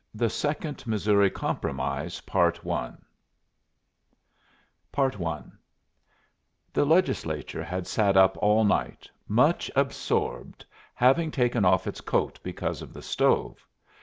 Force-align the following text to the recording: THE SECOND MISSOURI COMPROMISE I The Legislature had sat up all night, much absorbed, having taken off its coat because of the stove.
THE 0.15 0.31
SECOND 0.31 0.87
MISSOURI 0.87 1.29
COMPROMISE 1.29 2.23
I 2.33 2.91
The 6.73 6.85
Legislature 6.85 7.63
had 7.63 7.85
sat 7.85 8.17
up 8.17 8.35
all 8.41 8.63
night, 8.63 9.07
much 9.27 9.69
absorbed, 9.75 10.65
having 10.95 11.29
taken 11.29 11.63
off 11.63 11.85
its 11.85 12.01
coat 12.01 12.39
because 12.41 12.81
of 12.81 12.93
the 12.93 13.03
stove. 13.03 13.63